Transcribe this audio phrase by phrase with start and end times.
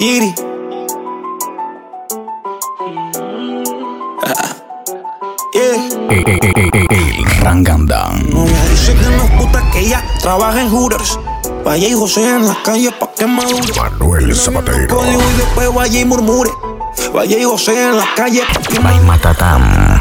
[0.00, 0.32] Iri.
[4.24, 4.56] Ah.
[5.52, 5.76] Yeah.
[6.08, 8.30] El Rangandan.
[8.30, 11.18] No me dice que no es puta que ella trabaja en Hooters.
[11.66, 13.74] Vaya y José en las calles pa' que madure.
[13.76, 14.96] Manuel Zapatero.
[14.96, 16.50] Código y después vaya y murmure.
[17.12, 20.00] Vaya y José en las calles pa' que By Matatam.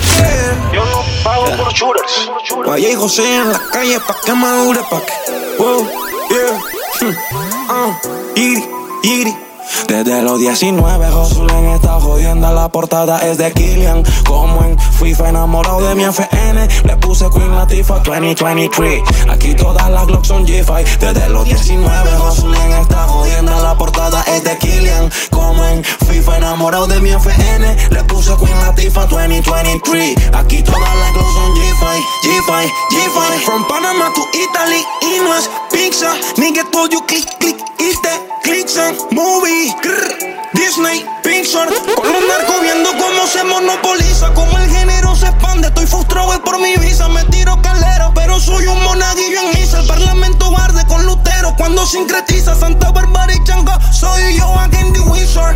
[0.71, 2.31] Yo no pago por shooters.
[2.65, 5.61] Vaya y José en las calles pa' que madure, pa' que.
[5.61, 5.85] Wow,
[6.29, 6.57] yeah.
[7.01, 7.15] Hmm.
[7.71, 7.99] Ah,
[8.35, 8.63] iri,
[9.03, 9.48] iri.
[9.87, 12.53] Desde los 19, Josulen está jodiendo.
[12.53, 14.03] La portada es de Killian.
[14.25, 16.67] Como en FIFA, enamorado de mi FN.
[16.83, 19.03] Le puse Queen Latifah 2023.
[19.29, 20.97] Aquí todas las Glocks son G5.
[20.99, 23.51] Desde los 19, Josulen está jodiendo.
[23.61, 25.09] La portada es de Killian.
[25.31, 27.77] Como en FIFA, enamorado de mi FN.
[27.89, 30.17] Le puse Queen Latifah 2023.
[30.33, 31.85] Aquí todas las Glocks son G5,
[32.23, 33.45] G5, G5.
[33.45, 34.83] From Panama to Italy.
[35.01, 36.13] Y no es pizza.
[36.37, 37.57] Nigga told you click, click.
[37.79, 38.09] Iste,
[38.43, 39.73] clicks and movie.
[39.81, 40.29] Grr.
[40.53, 41.67] Disney, Pixar.
[41.67, 44.33] Con los narcos viendo cómo se monopoliza.
[44.33, 45.67] Como el género se expande.
[45.67, 47.07] Estoy frustrado por mi visa.
[47.09, 49.79] Me tiro calero, pero soy un monaguillo en misa.
[49.79, 51.55] El parlamento barde con Lutero.
[51.57, 53.79] Cuando sincretiza Santa Bárbara y Changa.
[53.91, 55.55] Soy yo again the wizard.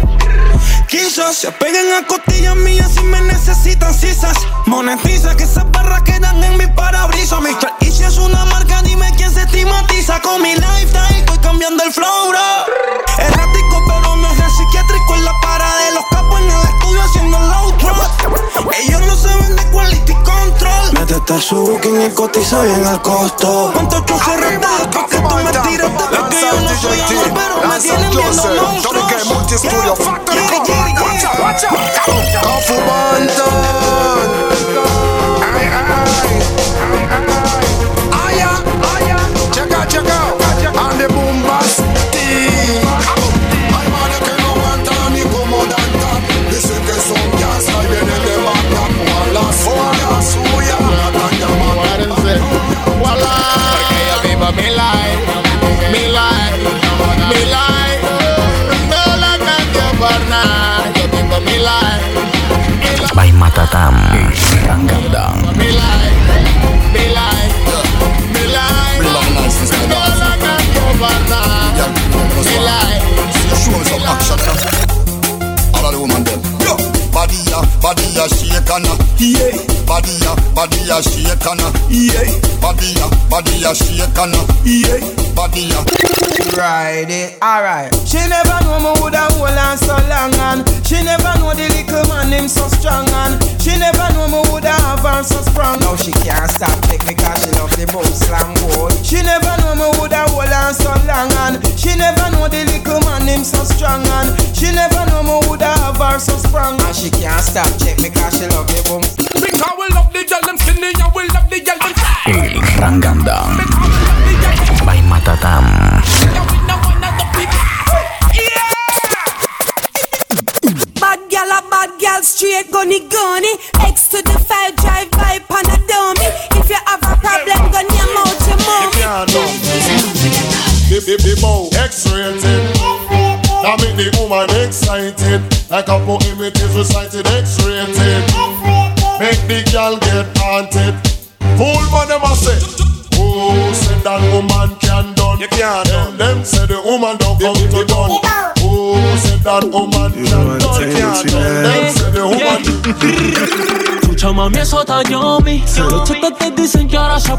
[0.93, 4.37] Quizás se peguen a costillas mías si me necesitan cisas.
[4.67, 7.39] Monetiza que esas barras quedan en mi parabrisas.
[7.79, 11.17] Y si es una marca, dime quién se estigmatiza con mi lifestyle.
[11.17, 12.39] Estoy cambiando el flow, bro.
[13.17, 15.02] Errático, pero no es el psiquiátrico.
[17.03, 17.93] Haciendo el outro.
[18.79, 20.93] Ellos no saben de quality control.
[20.93, 23.71] Métete a su booking y cotiza bien el costo.
[23.73, 25.89] ¿Cuántos chuces retas pa' que tú me tires?
[26.11, 28.83] Es que yo no soy amor, pero me tienen viendo monstruos.
[30.33, 31.11] Yeah, yeah, yeah,
[34.61, 34.72] yeah.
[107.43, 109.03] Stop check me cause she love the boom.
[109.03, 111.93] Think I will love the girl them skinny, I will love the girl them.
[112.25, 113.52] El Rangandan.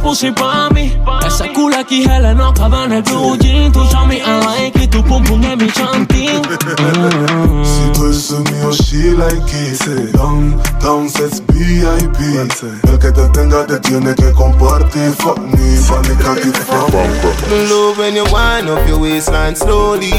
[0.04, 0.92] Pussy pa' mí
[1.26, 4.90] Esa culo aquí gel no cabe en el blue jean Tu chami I like it,
[4.90, 6.42] tu pum pum es mi chantín
[7.64, 9.76] Si tú eres mío, she like it.
[9.76, 12.18] Say, down, down, says VIP.
[12.84, 15.12] El que te tenga te tiene que compartir.
[15.18, 16.92] Fuck me, panica que fuck.
[17.50, 20.10] Me love when you wind up your waistline slowly.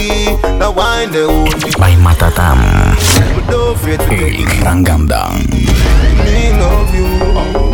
[0.59, 2.57] Now wind the hold me, By Matatam.
[3.35, 5.49] but don't afraid to take El Rangandan.
[6.25, 7.64] me love you.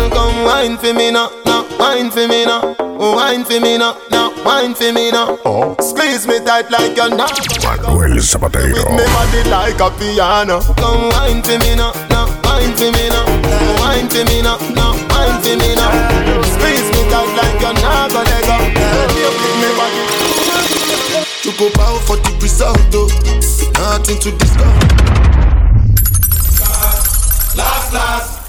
[0.00, 3.76] Girl, come wine for me now, now wine for me now, oh, wine for me
[3.76, 5.38] now, now wine for me now.
[5.44, 5.76] Oh.
[5.76, 7.36] Squeeze me tight like you're not.
[7.60, 8.80] Manuel Zapatero.
[8.96, 10.60] Me body like a piano.
[10.80, 14.56] Come wine for me now, now wine for me now, oh, wine for me now,
[14.72, 15.92] now wine for me now.
[16.56, 18.56] Squeeze me tight like you're not gonna let go.
[19.20, 20.00] You pick me body.
[21.44, 23.08] Choco power for the result though
[23.80, 24.60] Nothing to discuss
[27.56, 28.39] Last, last.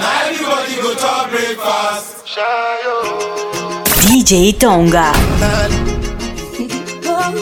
[0.00, 2.24] Everybody go to breakfast.
[4.06, 5.12] DJ Tonga.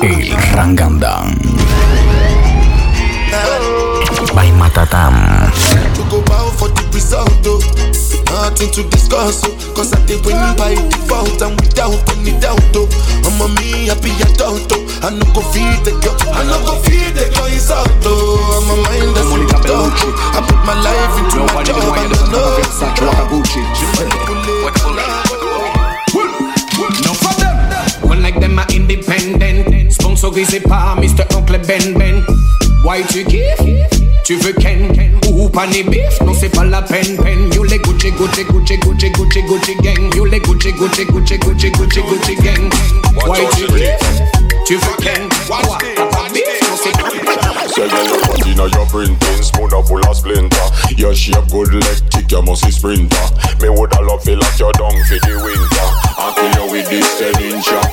[0.03, 1.39] El Rangandan.
[3.33, 3.98] Oh.
[4.35, 5.15] By Matatam.
[5.95, 7.63] To go bow for the result, oh.
[8.29, 9.55] Nothing to discuss, oh.
[9.75, 12.87] Cause I did win by default and without any doubt, oh.
[13.27, 14.83] I'm a me happy adult, oh.
[15.07, 18.59] I no go feed the girl, I no go feed the girl insult, oh.
[18.59, 20.35] I'm a mind that's in the dark, oh.
[20.35, 23.69] I put my life into my job and I know.
[27.05, 28.09] No for them.
[28.09, 29.93] One like them are independent.
[29.93, 31.25] Sponsor Gizzy Pa, Mr.
[31.37, 32.25] Uncle Ben Ben.
[32.83, 33.98] Why tu kiffes?
[34.29, 34.95] Tu veux Ken?
[35.33, 36.21] Ou panier beef?
[36.21, 37.51] Non, c'est pas la peine, peine.
[37.55, 40.15] You les Gucci, Gucci, Gucci, Gucci, Gucci, Gucci gang.
[40.15, 42.71] You les Gucci, Gucci, Gucci, Gucci, Gucci, Gucci gang.
[43.27, 44.23] Why tu kiffes?
[44.67, 45.31] Tu veux Ken?
[45.47, 45.79] Quoi?
[46.11, 46.45] Pas beef?
[46.61, 47.09] Non, c'est pas
[47.69, 50.57] Say girl, your body now your brain thin, spoon up full of splinter.
[50.97, 53.17] Your shape good leg kick, you must be sprinter.
[53.63, 55.89] Me woulda love feel like you're down for the winter.
[56.19, 57.88] And kill you with this ten incher.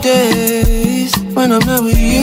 [0.00, 2.17] Fridays when I'm not with you,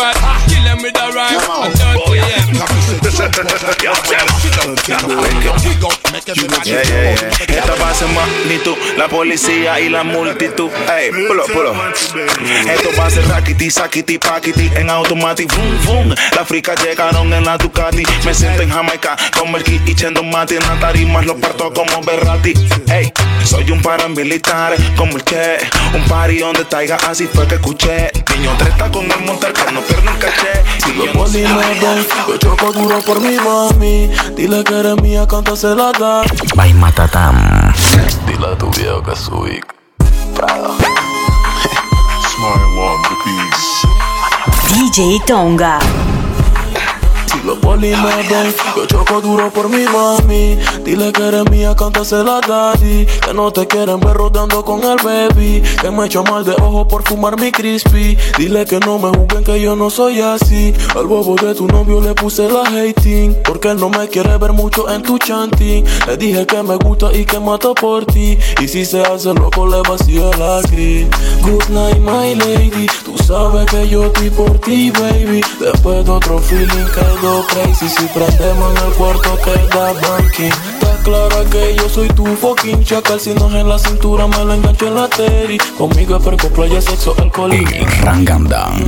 [0.00, 0.16] squad.
[0.48, 1.36] Kill them with the rhyme.
[6.64, 7.60] Yeah, yeah, yeah.
[7.90, 10.70] Esta magnitud, la policía y la multitud.
[10.96, 11.74] Ey, pulo, pulo.
[11.74, 16.14] Esto va a ser rackety, sakiti, paquiti, en automatic, boom, boom.
[16.34, 18.02] Las fricas llegaron en la Ducati.
[18.24, 20.56] Me siento en Jamaica, con Merky y Chendo Mati.
[20.56, 22.54] En la tarima los parto como Berrati.
[22.90, 23.12] Ey,
[23.44, 25.58] soy un paramilitar, como el Che.
[25.94, 28.10] Un party donde taiga, así fue que escuché.
[28.34, 28.49] Niño
[31.30, 34.10] No sé Yo choco duro por mi mami.
[34.34, 36.22] Dile que eres mía, cántasela da.
[36.56, 37.72] By Matatam.
[38.26, 39.60] Dile a tu viejo que soy
[40.34, 40.76] Prado.
[42.34, 43.86] Smart Walk the Peace.
[44.74, 45.78] DJ Tonga.
[47.44, 50.58] Los polis me ven, yo choco duro por mi mami.
[50.84, 53.06] Dile que eres mía, cántasela daddy.
[53.06, 55.62] Que no te quieren ver rodando con el baby.
[55.80, 58.16] Que me echo mal de ojo por fumar mi crispy.
[58.36, 60.74] Dile que no me juzguen que yo no soy así.
[60.94, 63.36] Al bobo de tu novio le puse la hating.
[63.44, 65.84] Porque él no me quiere ver mucho en tu chanting.
[66.06, 68.38] Le dije que me gusta y que mata por ti.
[68.60, 71.06] Y si se hace loco, le vacío la gris.
[71.42, 72.86] Good night, my lady.
[73.04, 75.40] Tú sabes que yo estoy por ti, baby.
[75.58, 76.86] Después de otro feeling
[77.48, 77.88] crazy.
[77.88, 80.50] Si prendemos en el cuarto queda banking.
[80.50, 83.20] Está clara que yo soy tu fucking chacal.
[83.20, 85.58] Si no es en la cintura, me la engancho en la teri.
[85.78, 87.64] Conmigo es perco, playa, sexo, alcohol y
[88.02, 88.86] Rangamdang.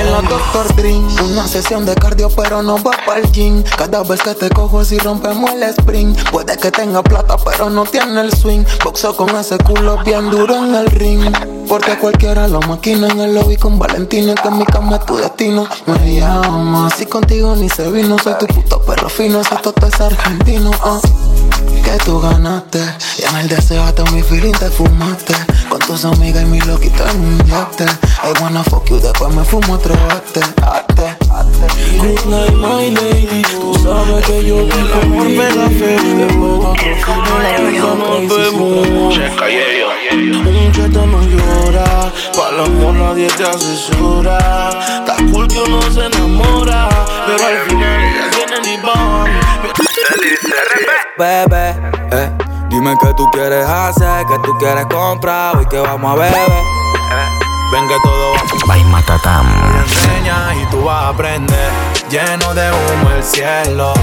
[0.00, 3.62] En la Doctor Dream, una sesión de cardio pero no va pa'l gym.
[3.76, 7.84] Cada vez que te cojo si rompemos el sprint Puede que tenga plata pero no
[7.84, 8.64] tiene el swing.
[8.84, 11.32] Boxeo con ese culo bien duro en el ring.
[11.68, 15.16] Porque cualquiera lo maquina en el lobby con Valentina Que en mi cama es tu
[15.16, 15.66] destino.
[15.86, 18.16] Me llama, si contigo ni se vino.
[18.18, 21.00] Soy tu puto perro fino, ese toto es argentino ah.
[21.84, 22.80] Que tú ganaste
[23.18, 25.34] Y en el deseo hasta mi feeling te fumaste.
[25.68, 27.84] Con tus amigas y mi loquito en un yate.
[27.84, 31.16] I wanna you, después me fumo otro ate, ate.
[31.98, 35.96] Good night, my lady Tú sabes que yo te por mega fe
[36.80, 39.46] Después de otro Checa.
[40.12, 44.38] Un cheto no llora, para el amor nadie te asesora.
[44.98, 46.88] Está cool que uno se enamora,
[47.26, 49.28] pero al final ella tiene ni bomb.
[51.16, 51.76] Bebé,
[52.12, 52.30] eh,
[52.68, 56.79] dime qué tú quieres hacer, qué tú quieres comprar, hoy que vamos a beber.
[57.70, 59.46] Ven que todo va By Matatam.
[59.84, 61.70] enseña y tú vas a aprender.
[62.10, 63.94] Lleno de humo el cielo,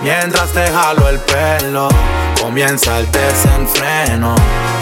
[0.00, 1.88] mientras te jalo el pelo.
[2.40, 4.36] Comienza el desenfreno,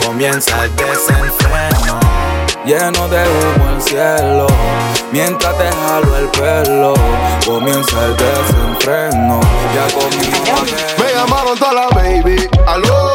[0.04, 1.98] comienza el desenfreno.
[2.66, 4.46] Lleno de humo el cielo,
[5.12, 6.94] mientras te jalo el pelo,
[7.46, 9.40] comienza el desenfreno.
[9.74, 13.05] Ya conmigo Me llamaron toda la baby, aló.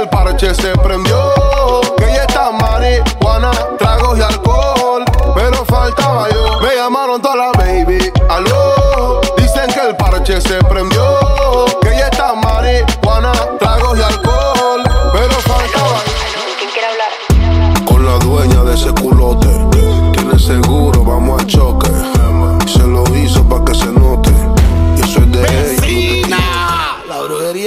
[0.00, 1.30] El parche se prendió,
[1.98, 5.04] que ya está marihuana, tragos y alcohol,
[5.34, 6.58] pero faltaba yo.
[6.62, 7.59] Me llamaron toda la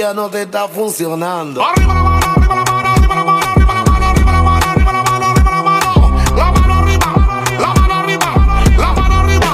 [0.04, 1.62] La no te está funcionando.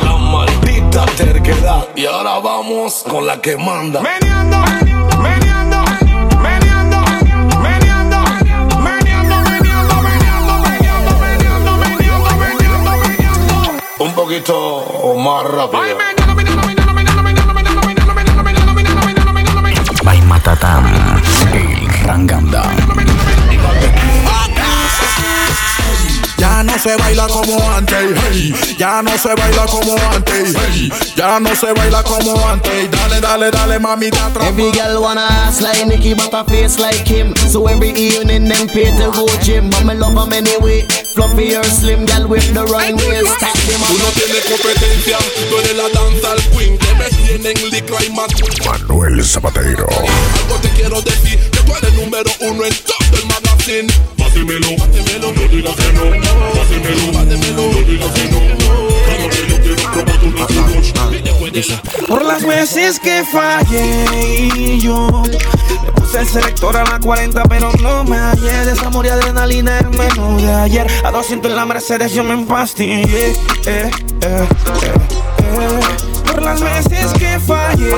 [0.03, 1.87] La maldita terquedad.
[1.95, 4.01] Y ahora vamos con la que manda.
[4.01, 5.85] Meneando, meneando, meneando,
[6.43, 7.01] meneando,
[7.61, 8.19] meneando, meneando,
[8.81, 14.05] meneando, meneando, meneando, meneando, meneando.
[14.05, 16.20] Un poquito más rápido.
[20.51, 22.41] El.
[26.39, 27.97] Ya no se baila como antes,
[28.31, 28.55] hey.
[28.79, 30.91] ya no se baila como antes, hey.
[31.15, 32.91] ya no se baila como antes.
[32.91, 34.31] Dale, dale, dale, mamita.
[34.43, 37.35] Every girl wanna ass like Nicki, but a face like him.
[37.37, 39.71] So every evening them pay to go gym.
[39.71, 40.87] But me love 'em anyway.
[41.15, 43.37] Fluffy or slim, girl with the right waist.
[43.37, 44.15] Stack them Tú no up.
[44.15, 46.90] tienes competencia, tú eres la danza al queen.
[47.31, 48.27] Tienen licra y más.
[48.67, 49.87] Manuel Zapatero.
[49.89, 53.87] Algo te quiero decir, que tú eres número uno en todo el magazine.
[54.19, 56.11] Pásemelo, pásemelo, no digas que no.
[56.11, 58.41] Pásemelo, pásemelo, no digas que no.
[62.09, 67.71] Por las veces que fallé y yo le puse el selector a la 40 pero
[67.81, 71.67] no me hallé de amor y adrenalina el menú de ayer a 200 en la
[71.67, 73.35] Mercedes yo me empastillé eh,
[73.67, 73.91] eh,
[74.23, 74.47] eh,
[74.83, 75.90] eh.
[76.31, 77.95] Por las veces que fallé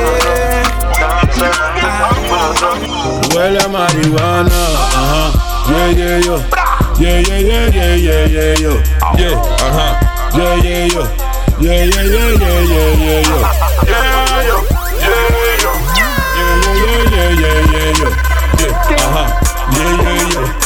[3.35, 4.51] Huele a marihuana,
[4.95, 5.33] ajá.
[5.69, 6.37] Yeah, yeah, yo.
[6.99, 8.73] Yeah, yeah, yeah, yeah, yeah, yeah, yo.
[9.17, 10.01] Yeah, ajá.
[10.35, 11.03] Yeah, yeah, yo.
[11.61, 13.39] Yeah, yeah, yeah, yeah, yeah, yeah, yo.
[13.87, 14.57] Yeah, yo.
[15.01, 15.25] Yeah,
[15.59, 15.73] yo.
[16.37, 18.09] Yeah, yeah, yeah, yeah, yeah, yo.
[18.59, 19.25] Yeah, ajá.
[19.73, 20.62] Yeah, yeah, yo.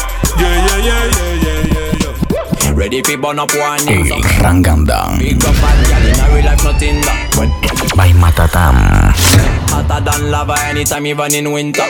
[2.97, 4.41] Ready fi burn up one El nigga.
[4.41, 5.19] Ranganda.
[5.19, 7.93] Big up bad girl in a real life nothing that.
[7.95, 9.13] By Matatam.
[9.69, 11.85] hotter than lava anytime even in winter.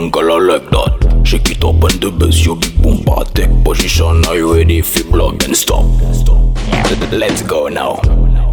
[0.00, 1.26] One and good uncle I like that.
[1.26, 3.04] Shake it up and the bass, your big boom
[3.34, 4.24] take position.
[4.24, 4.80] Are you ready?
[4.80, 5.84] Fi plug and stop.
[7.12, 7.96] Let's go now.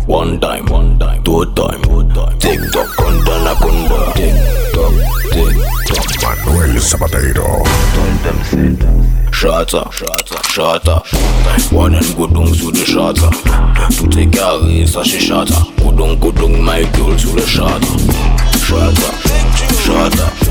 [0.07, 2.37] One time, one time, two time, two time.
[2.39, 4.13] Tick tock, kunda na kunda.
[4.15, 4.35] Tick
[4.75, 4.93] tock,
[5.31, 5.55] tick
[5.87, 6.45] tock.
[6.45, 7.63] Manuel Zapatero.
[9.31, 11.71] Shata, shata, shata.
[11.71, 13.31] One and good dungs with the shata.
[13.99, 15.63] To take care is a she shata.
[15.77, 17.91] Kudung kudung my girl to the shata.
[18.67, 19.09] Shata,
[19.85, 20.47] shata.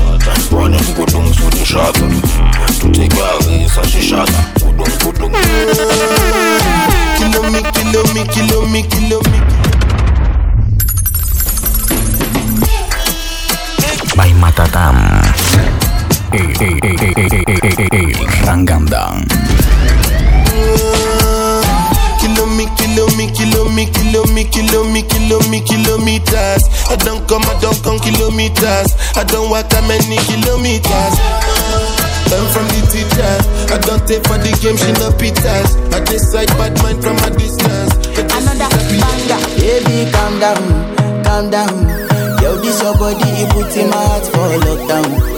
[35.31, 35.93] Game, she no pitas.
[35.93, 37.95] I decide bad mind from a distance.
[38.17, 38.69] Another
[38.99, 39.39] banger.
[39.59, 41.87] Baby, calm down, calm down.
[42.41, 45.36] Yo, this your body, it puts in my heart for lockdown,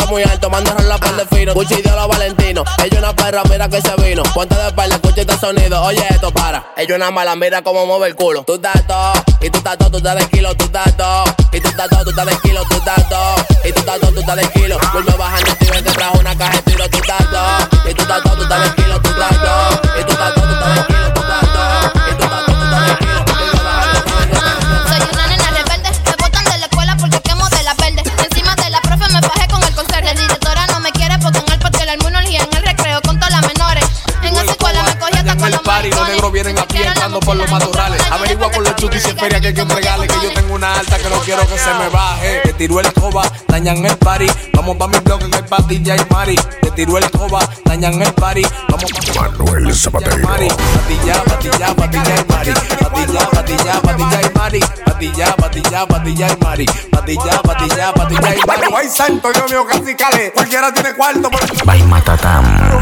[0.00, 1.54] está muy alto, mando la par de fino.
[1.54, 2.64] Gucci y los Valentino.
[2.82, 4.22] Ella una perra, mira que se vino.
[4.34, 5.82] Ponte de espalda, escucha este sonido.
[5.82, 6.64] Oye, esto para.
[6.76, 8.44] Ella una mala, mira cómo mueve el culo.
[8.44, 11.24] Tú estás todo, y tú estás todo, tú estás de kilo, tú estás todo.
[11.52, 13.34] Y tú estás todo, tú estás de kilo, tú estás todo.
[13.64, 14.78] Y tú estás todo, tú estás de kilo.
[14.92, 17.90] Vuelve bajando, tío, que trajo una caja de tiro, tú estás todo.
[17.90, 18.89] Y tú estás todo, tú estás de kilo,
[37.30, 38.02] por los matorrales.
[38.10, 40.08] Averigua con los chutis y feria que hay que entregarle.
[40.08, 42.40] Que yo tengo una alta que no quiero que se me baje.
[42.42, 44.26] Te tiró el escoba, dañan el party.
[44.52, 46.34] Vamos pa' mi blog en el patilla y mari.
[46.60, 48.42] Te tiró el escoba, dañan el party.
[48.68, 50.26] Vamos pa' Manuel Zapatero.
[50.26, 52.52] Patilla, patilla, patilla y mari.
[52.80, 54.60] Patilla, patilla, patilla y mari.
[54.84, 56.66] Patilla, patilla, patilla y mari.
[56.90, 58.62] Patilla, patilla, patilla y mari.
[58.76, 60.32] Ay, santo, Dios mío, casi cale.
[60.32, 61.30] Cualquiera tiene cuarto.
[61.64, 62.80] By Matatam.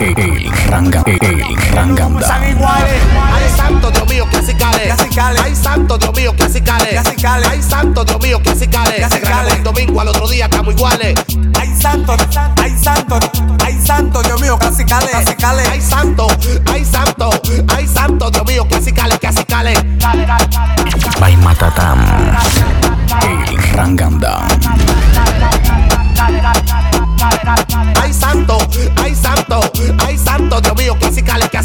[0.00, 2.28] El, el, ranga, el Ranganda.
[2.28, 3.53] Son iguales.
[3.64, 4.94] Ay, santo Dios mío, clasicales.
[5.42, 7.02] Ay, santo Dios mío, clasicales.
[7.48, 9.08] Ay, santo Dios mío, clasicales.
[9.10, 11.14] Se grabó el domingo, al otro día estamos iguales.
[11.58, 12.14] Ay, santo,
[12.56, 13.18] ay, santo,
[13.64, 15.62] ay, santo, Dios mío, casi cale, casi cale.
[15.70, 16.26] Ay, santo,
[16.72, 17.30] ay, santo,
[17.74, 19.78] ay, santo Dios mío, clasicales, clasicales.
[21.18, 22.04] By Matatam.
[23.22, 24.46] El Ranganda.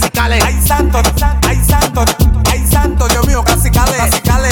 [0.10, 0.44] Clasicales, clasicales.
[0.44, 1.02] Ay, santo,
[1.48, 2.06] ay, santo,
[2.50, 4.50] ay, santo, Dios mío, casi cale, casi cale.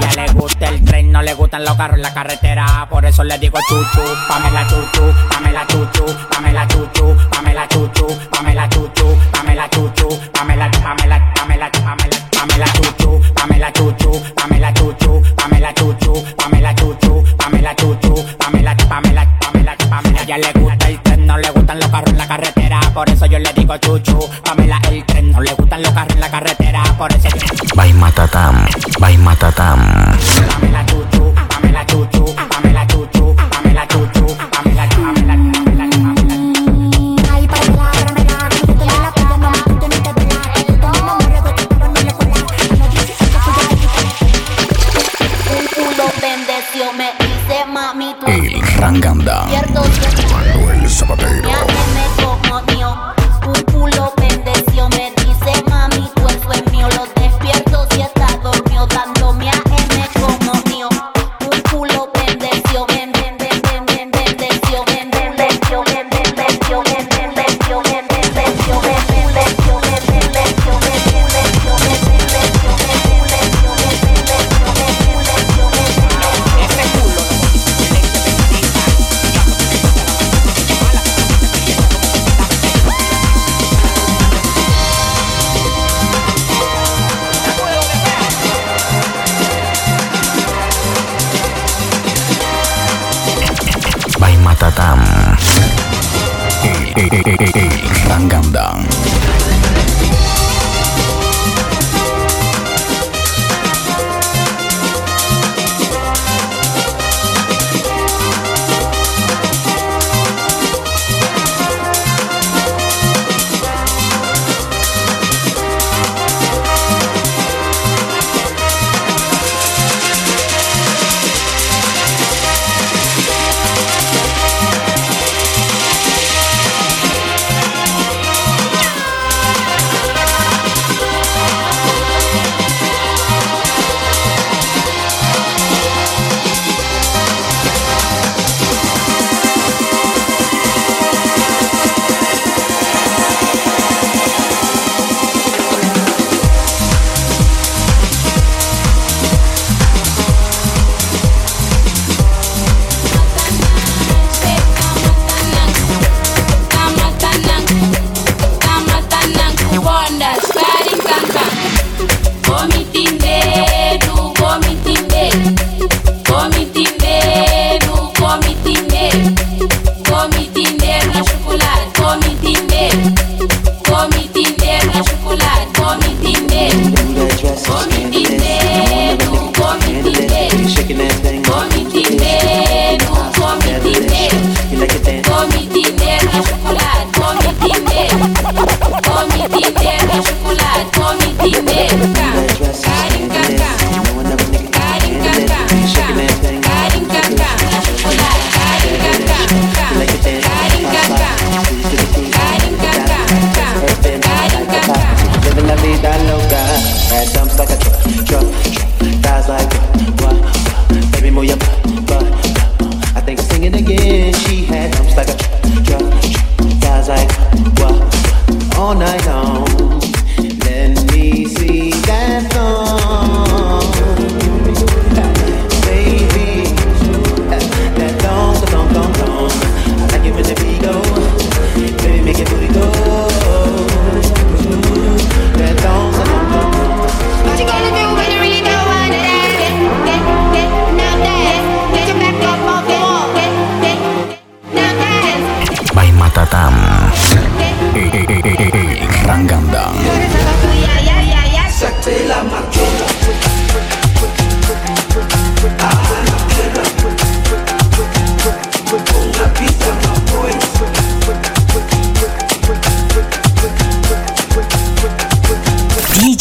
[0.00, 2.86] Ya le gusta el tren, no le gustan los carros en la carretera.
[2.90, 9.16] Por eso le digo chuchu, Pamela chuchu, Pamela chuchu, Pamela chuchu, Pamela chuchu, Pamela chuchu,
[9.32, 13.23] Pamela chuchu, Pamela, Pamela, Pamela, Pamela, Pamela chuchu, Pamela chuchu,
[20.36, 22.80] Le gusta el tren, no le gustan los carros en la carretera.
[22.92, 26.20] Por eso yo le digo chuchu, Pamela el tren, no le gustan los carros en
[26.20, 26.82] la carretera.
[26.98, 27.28] Por eso
[27.76, 28.66] By Matatam.
[28.98, 30.23] By Matatam.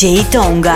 [0.03, 0.75] DJ Tonga.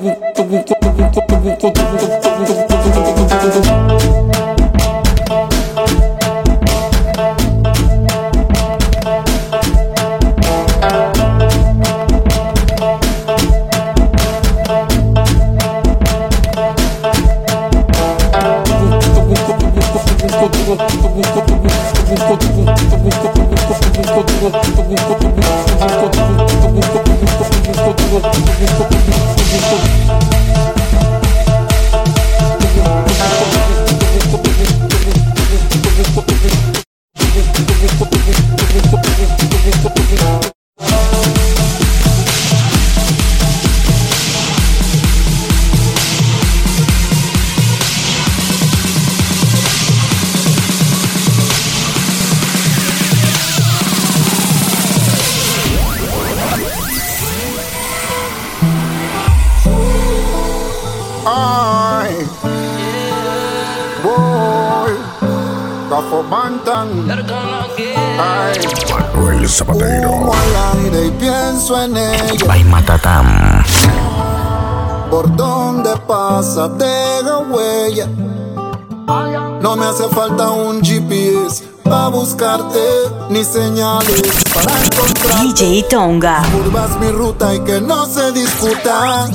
[83.51, 85.43] señales para encontrar.
[85.43, 86.41] DJ Tonga.
[86.51, 89.29] Curvas mi ruta y que no se discuta.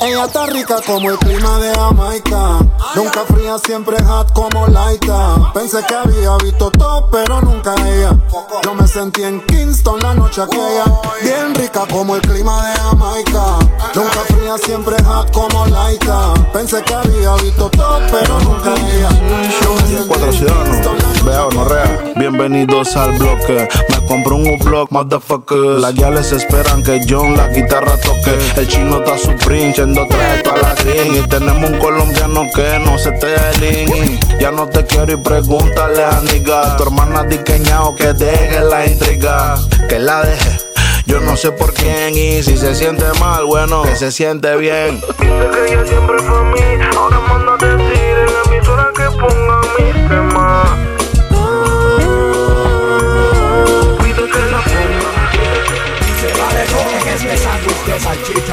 [0.00, 2.58] Ella está rica como el clima de Jamaica.
[2.94, 5.52] Nunca fría, siempre hot como Laita.
[5.52, 8.16] Pensé que había visto todo, pero nunca ella.
[8.64, 10.84] Yo me sentí en Kingston la noche aquella.
[11.22, 13.58] Bien rica como el clima de Jamaica.
[13.94, 16.34] Nunca fría, siempre hot como Laita.
[16.52, 19.08] Pensé que había visto todo, pero nunca ella.
[20.06, 22.12] Cuatro ciudadanos, la vea honorrea.
[22.16, 23.68] Bienvenidos al bloque.
[23.88, 25.58] Me compro un U-Block, motherfucker.
[25.58, 28.38] Las yales esperan que John la guitarra toque.
[28.56, 31.16] El chino está su echando traje toda la ring.
[31.16, 34.18] Y tenemos un colombiano que no se te delingue.
[34.40, 36.76] Ya no te quiero y pregúntale a Niga.
[36.76, 39.56] Tu hermana diqueñao que deje la intriga.
[39.88, 40.58] Que la deje.
[41.08, 45.00] Yo no sé por quién y si se siente mal, bueno, que se siente bien.
[45.00, 46.60] Dice que ella siempre fue a mí,
[46.94, 50.68] ahora manda a decir en la emisora que ponga mis temas.
[56.20, 58.47] Se vale todo en este sándwich de salchicha.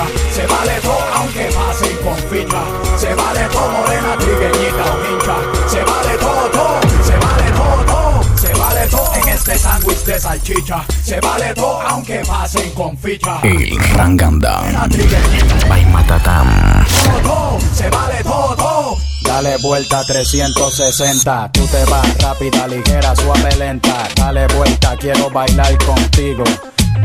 [10.05, 10.85] De salchicha.
[11.03, 13.39] Se vale todo aunque pasen con ficha.
[13.43, 13.77] El
[14.89, 15.67] trigueñita.
[15.67, 16.85] By Matatam.
[17.23, 17.57] Todo.
[17.73, 18.97] Se vale todo.
[19.23, 24.07] Dale vuelta 360, tú te vas rápida, ligera, suave, lenta.
[24.15, 26.43] Dale vuelta, quiero bailar contigo.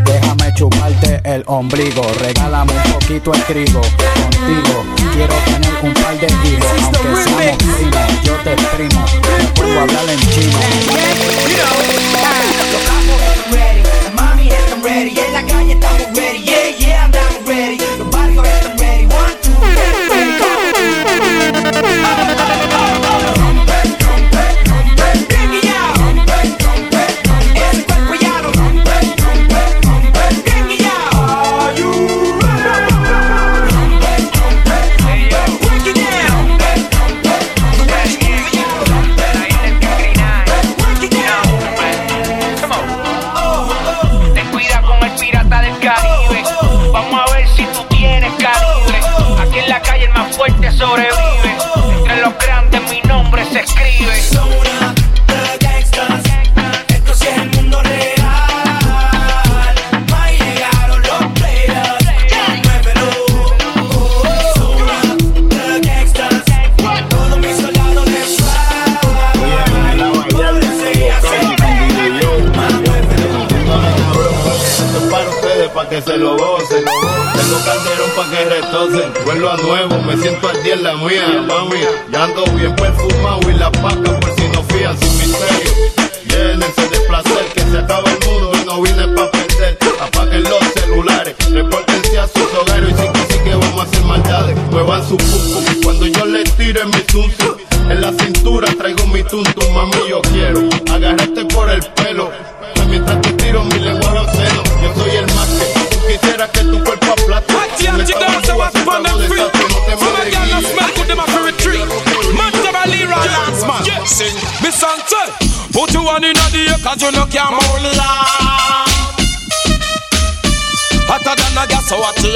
[0.04, 4.84] Déjame chuparte el ombligo, regálame un poquito el trigo contigo.
[5.14, 9.04] Quiero tener un par de hijos, aunque seamos primos, yo te exprimo.
[9.38, 10.58] Me pongo a hablar en chino.
[14.82, 16.29] Ready, en la calle estamos ready,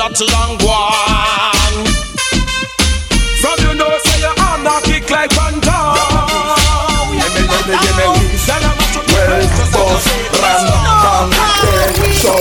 [0.09, 1.87] gas so hot hot long one.
[3.41, 5.99] From you know say your arm not kick like one dog
[7.13, 8.07] Give me, give me, give me
[9.15, 10.07] Well, boss,
[10.41, 10.65] ram,
[11.05, 11.31] ram,
[12.17, 12.35] so,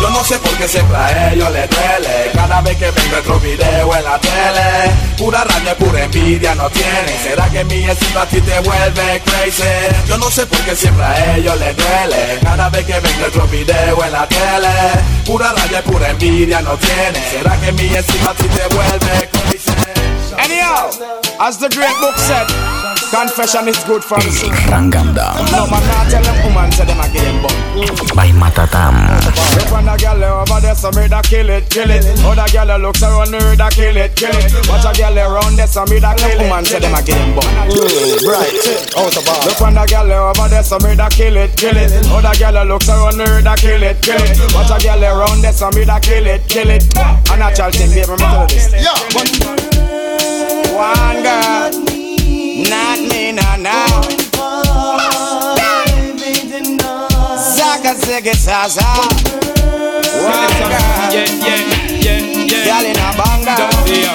[0.00, 2.30] Yo no sé por qué siempre a ellos les duele.
[2.34, 7.22] Cada vez que ven nuestro video en la tele Pura rabia, pura envidia no tienen
[7.22, 9.62] ¿Será que mi éxito a ti te vuelve crazy?
[10.08, 13.46] Yo no sé por qué siempre a ellos les duele Cada vez que ven nuestro
[13.48, 14.68] video en la tele
[15.24, 19.76] Pura rabia, pura envidia no tienen ¿Será que mi éxito a ti te vuelve crazy?
[20.38, 20.90] Anyhow,
[21.40, 22.46] as the great book said,
[23.10, 24.50] confession is good for the soul.
[24.70, 27.54] Ranganda No man not tell them woman say them a game bum.
[28.14, 28.96] by Matatam.
[29.56, 32.04] If on a girl over there, so me da kill it, kill it.
[32.24, 34.52] Other girl looks around me, da kill it, kill it.
[34.68, 36.42] Watch a girl around there, so me da kill it.
[36.42, 37.44] Woman say them a game bum.
[37.70, 38.54] Mm, right,
[38.98, 39.40] out of bar.
[39.46, 41.90] Look on a girl over there, so me da kill it, kill it.
[42.10, 44.38] Other girl looks around me, da kill it, kill it.
[44.54, 46.82] Watch a girl around there, so me da kill it, kill it.
[46.96, 48.72] A natural thing, baby, me tell you this.
[50.76, 51.85] One girl,
[52.70, 53.76] not me, no, no.
[57.36, 58.86] Zaga, ziggy, zaza.
[60.16, 60.70] One girl,
[61.12, 61.60] Yeah, yeah,
[62.04, 63.54] yeah, yeah girl in a banga.
[63.86, 64.12] Yo,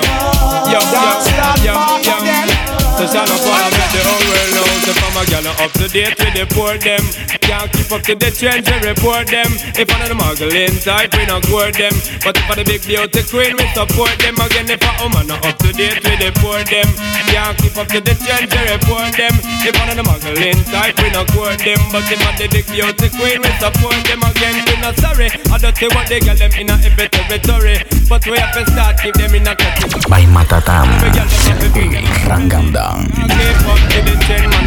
[0.72, 2.50] yo, Don't start yo, back yo, again.
[2.98, 5.86] So shall I follow me the whole world now So from a gal up to
[5.86, 7.06] date with the poor them.
[7.46, 9.46] Can't keep up to the trends we report them.
[9.78, 11.94] If one of the muggling type we not court them.
[12.26, 14.42] But if for the big beauty queen we support them.
[14.42, 16.90] Again if a woman not up to date with the poor them.
[17.30, 19.34] Can't keep up to the trends we report them.
[19.62, 21.82] If one of the muggling type we not court them.
[21.94, 24.26] But if for the big beauty queen we support them.
[24.26, 25.30] Again we not sorry.
[25.54, 27.78] I don't see what they got them in a every territory.
[28.10, 30.02] But we have to start keep them in a category.
[30.10, 30.90] By Matatam.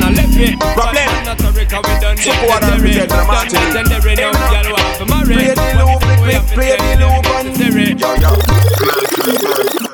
[0.04, 0.64] El Ranganda.
[0.74, 1.08] Problem.
[2.16, 3.60] Chuck water and forget the Martin.
[5.24, 6.00] Play the loop,
[6.52, 8.30] play the loop and- Yo, yo.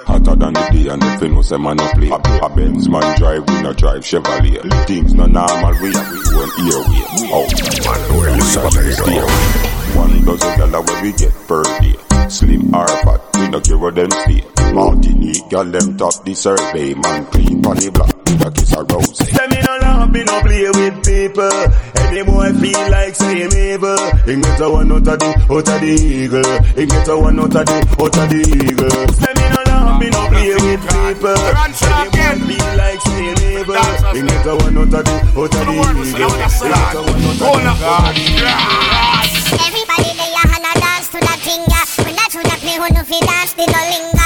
[0.07, 3.17] Hotter than the day and if you know say man no play A Benz man
[3.19, 7.53] drive, we no drive Chevrolet Things no normal, we have we own airway Out
[7.85, 8.41] man, well,
[8.93, 9.21] stay
[9.97, 13.95] One dozen dollar where we get per day Slim or fat, we no care what
[13.97, 18.51] them say Martinique, girl them top the survey Man clean pon the block, with a
[18.53, 21.51] kiss a rose Say me no love, me no play with people.
[22.07, 23.99] Any boy feel like say him evil.
[24.27, 26.63] He get a one out of the, out of the eagle.
[26.79, 28.91] He get a one out of the, out of the eagle.
[29.19, 31.35] Say me no love, me no play with people.
[31.35, 33.75] Any boy feel like say him evil.
[34.15, 36.07] He get a one out of the, out of the eagle.
[36.07, 38.71] He get a one out of the,
[39.51, 40.20] Everybody lay your hand and
[43.11, 44.20] fi dance, they no.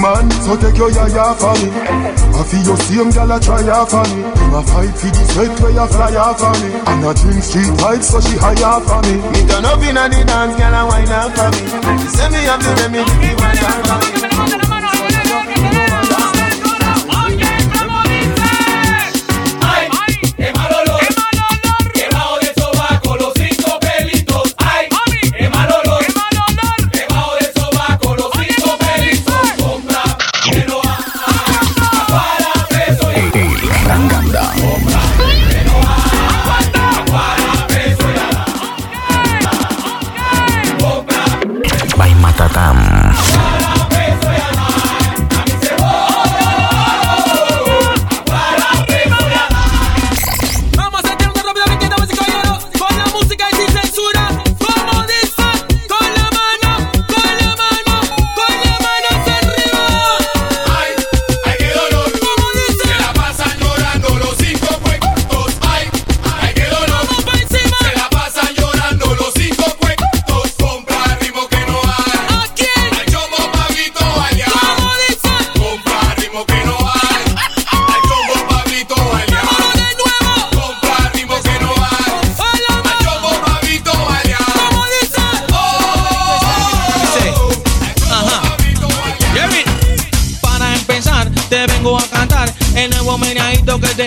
[0.00, 1.68] Man, so take your yaya for me.
[1.74, 4.22] I feel your same gal a try for me.
[4.22, 6.68] Him a fight for the sweat where you fly for me.
[6.86, 9.18] And a drink street vibes so she high off for me.
[9.32, 11.62] Me turn up inna the dance, girl, and wine for me.
[12.02, 14.67] She say me have the remedy, me want her for.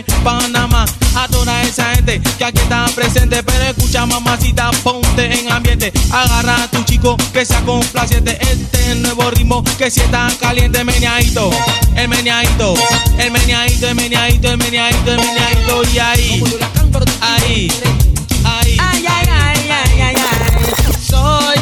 [0.03, 0.85] De Panamá.
[1.15, 3.43] A toda esa gente que aquí está presente.
[3.43, 5.91] Pero escucha, mamacita, ponte en ambiente.
[6.11, 8.37] Agarra a tu chico que sea complaciente.
[8.41, 11.49] Este nuevo ritmo que si está caliente, meneadito.
[11.95, 12.73] El meneadito,
[13.17, 15.83] el meneadito, el meneadito, el meneadito, el meneadito.
[15.93, 16.43] Y ahí,
[17.21, 17.71] ahí,
[18.43, 18.77] ahí.
[18.79, 20.95] Ay, ay, ay, ay, ay, ay.
[21.07, 21.57] Soy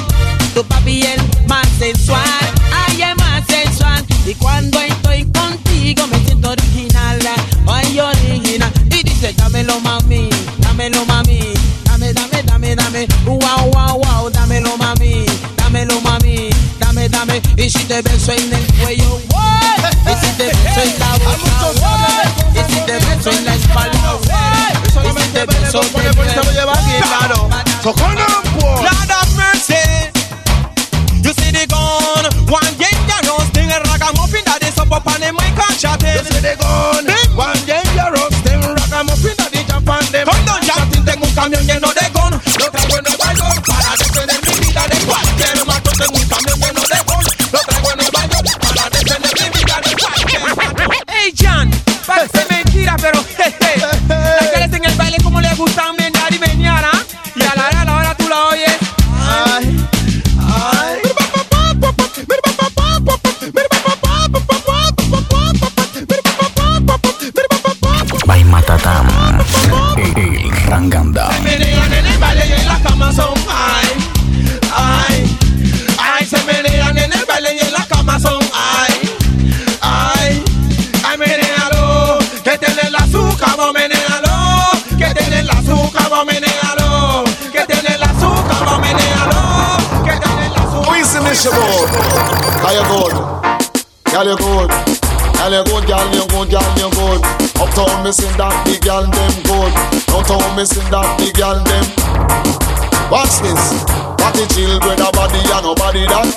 [0.54, 2.22] tu papi el más sensual.
[2.88, 4.06] Ay, el más sensual.
[4.26, 5.59] Y cuando estoy contigo
[9.20, 10.30] dice, dámelo mami,
[10.60, 11.54] dámelo mami.
[11.84, 13.08] Dame, dame, dame, dame.
[13.26, 14.30] Wow, wow, wow.
[14.30, 15.26] Dámelo mami,
[15.58, 16.50] dámelo mami.
[16.80, 17.42] Dame, dame.
[17.58, 19.42] Y si te beso en el cuello, wow.
[20.08, 21.72] Y si te beso en la boca.
[22.56, 24.18] Y si te beso en la espalda.
[25.04, 26.66] Y si te beso en el cuello,
[28.60, 28.84] boy.
[28.84, 29.84] Lord of mercy.
[31.22, 35.60] You see the gun, one dangerous thing, a ragamuffin that is up on the mic
[35.60, 36.69] and chatting.
[41.40, 41.68] Chatting.
[41.68, 41.89] Tengo un
[91.50, 91.90] Mission board.
[92.62, 93.14] How you good?
[94.12, 94.70] Girl you good.
[95.34, 97.22] Girl you good, girl you good, girl you good.
[97.58, 99.74] Uptown missing that big girl them good.
[100.08, 101.86] Downtown missing that big girl them.
[103.10, 103.82] Watch this.
[104.20, 106.30] Party chill with a body and nobody that.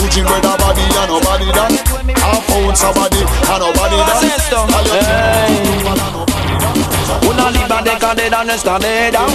[0.00, 1.70] Gucci with a body and nobody that.
[2.18, 4.26] Half ounce somebody and nobody that.
[4.50, 6.22] Girl you good.
[7.22, 9.26] Una libra de cadera no es cadera.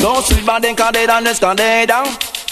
[0.00, 2.02] Dos libras de cadera no es cadera.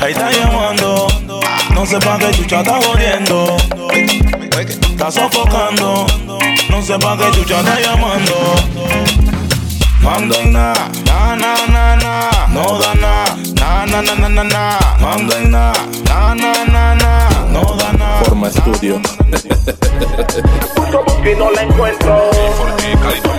[0.00, 1.06] Ahí está llamando,
[1.74, 3.56] no sé pa' qué chucha está jodiendo.
[4.90, 6.06] Está sofocando,
[6.70, 8.54] no sé pa' qué chucha está llamando.
[10.04, 10.74] En na,
[11.06, 12.30] na na na.
[12.52, 18.22] No da na, na na na na na, na na na na, no da na.
[18.24, 19.00] Forma estudio.
[21.22, 22.30] que no la encuentro.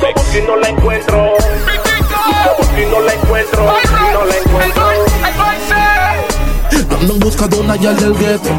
[0.03, 1.33] Como que no la encuentro.
[2.57, 3.63] Como que no la encuentro.
[4.13, 4.85] No la encuentro.
[7.05, 8.49] Ando en busca de una yal del gueto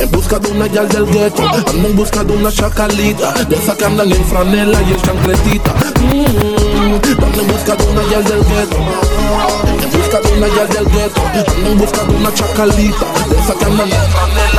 [0.00, 3.76] En busca de una yal del gueto Ando en busca de una chacalita De esa
[3.76, 8.44] que andan en franela y en chancletita mm, Ando en busca de una yal del
[8.44, 8.76] gueto
[9.82, 11.20] En busca de una yal del gueto
[11.56, 14.51] Ando en busca de una chacalita De esa que andan en franela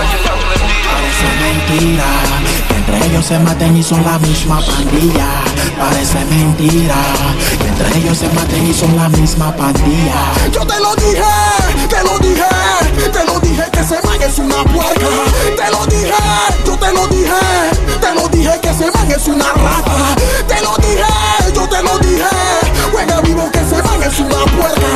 [1.44, 2.06] mentira
[2.68, 5.28] que entre ellos se maten y son la misma pandilla.
[5.78, 6.96] Parece mentira
[7.60, 10.22] que entre ellos se maten y son la misma pandilla.
[10.52, 11.34] Yo te lo dije,
[11.90, 12.50] te lo dije,
[13.12, 15.08] te lo dije que ese man es una puerca.
[15.58, 16.14] Te lo dije,
[16.66, 17.42] yo te lo dije,
[18.00, 20.16] te lo dije que ese man es una rata.
[20.48, 21.04] Te lo dije,
[21.54, 22.30] yo te lo dije,
[22.92, 24.90] juega vivo que ese man es una puerca.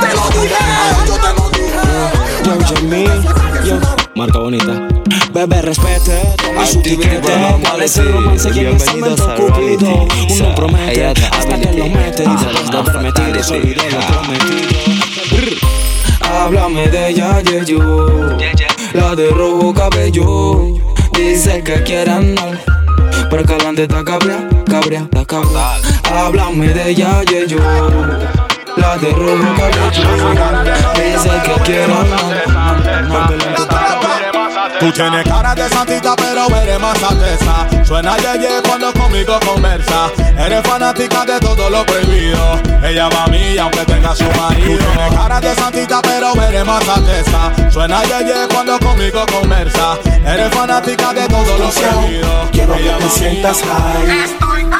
[0.00, 0.64] Te lo dije,
[1.06, 1.64] yo te lo dije.
[2.44, 3.04] Yo, Jimmy,
[3.64, 3.78] yo,
[4.14, 4.88] marca bonita.
[5.32, 7.32] Bebé, respete todo su tiquete.
[7.62, 10.06] Parece romance que en ese momento cupido.
[10.30, 12.24] Uno promete hasta que lo mete.
[12.24, 15.68] Y después de haber metido, se olvide lo prometido.
[16.20, 18.38] Háblame de ella, yeyo.
[18.92, 20.58] La de rojo cabello.
[21.12, 22.60] Dice que quiere andar.
[23.30, 25.76] Pero que adelante está cabrea, cabrea, está cabrea.
[26.12, 27.58] Háblame de ella, yeyo.
[28.76, 29.90] La de rojo cabello.
[30.94, 32.44] Dice que quiere andar.
[33.08, 33.73] Porque adelante está.
[34.84, 37.66] Tú tienes cara de santita, pero eres más alteza.
[37.86, 40.10] Suena yeye cuando conmigo conversa.
[40.38, 42.60] Eres fanática de todo lo prohibido.
[42.82, 44.76] Ella va a mí, aunque tenga su marido.
[44.76, 47.70] Tú tienes cara de santita, pero eres más alteza.
[47.70, 49.96] Suena yeye cuando conmigo conversa.
[50.22, 52.48] Eres fanática de todo lo prohibido.
[52.52, 54.73] Quiero que Ella te a mí, sientas high.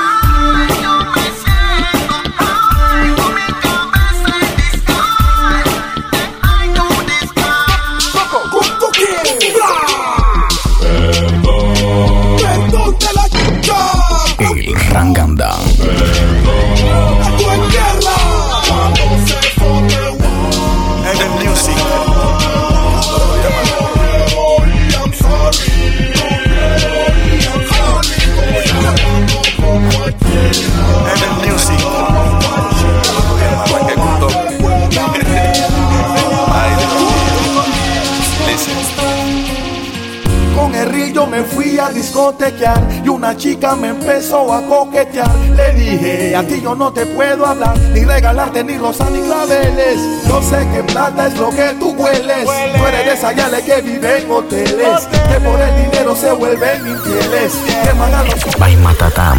[42.15, 45.35] Discotequear y una chica me empezó a coquetear.
[45.57, 49.99] Le dije, a ti yo no te puedo hablar, ni regalarte ni rosas ni claveles.
[50.29, 52.45] Yo sé que plata es lo que tú hueles.
[52.45, 56.87] Tú eres de esas yales que viven en hoteles, que por el dinero se vuelven
[56.87, 57.53] infieles.
[57.83, 59.39] Que By Matatam.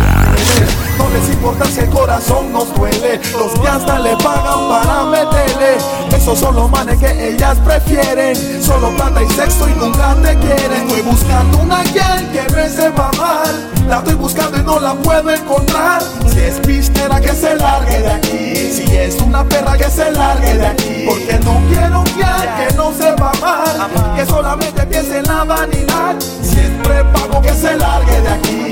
[0.98, 3.20] No les importa si el corazón nos duele.
[3.38, 5.78] Los que hasta le pagan para meterle.
[6.16, 8.36] Esos son los manes que ellas prefieren.
[8.64, 10.88] Solo plata y sexo y nunca te quieren.
[10.88, 15.30] Estoy buscando una girl que me sepa mal La estoy buscando y no la puedo
[15.30, 16.02] encontrar.
[16.28, 18.72] Si es pistera que se largue de aquí.
[18.72, 21.06] Si es una perra que se largue de aquí.
[21.08, 26.16] Porque no quiero un que no sepa mal Que solamente piense en la vanidad.
[26.20, 28.66] Si es prepago que se largue de aquí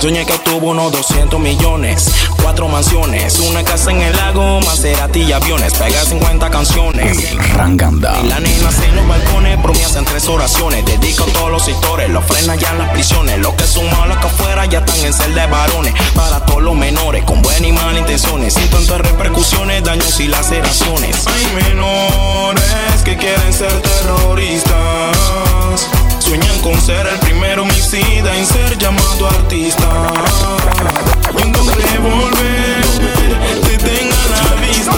[0.00, 2.10] Soñé que tuvo unos 200 millones,
[2.42, 7.36] cuatro mansiones, una casa en el lago, Maserati y aviones, pega 50 canciones.
[7.54, 8.18] Ranganda.
[8.24, 12.10] Y la nena en los balcones, promesa en tres oraciones, dedico a todos los sectores,
[12.10, 15.12] los frenan ya en las prisiones, los que son malos que afuera ya están en
[15.12, 19.84] celda de varones, para todos los menores, con buenas y malas intenciones, sin tantas repercusiones,
[19.84, 21.24] daños y laceraciones.
[21.28, 25.51] Hay menores que quieren ser terroristas.
[26.32, 29.86] Sueñan con ser el primer homicida en ser llamado artista.
[31.38, 32.80] Y un doble volver
[33.60, 34.92] te tenga la vista.